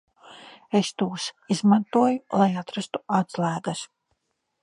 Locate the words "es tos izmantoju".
0.79-2.17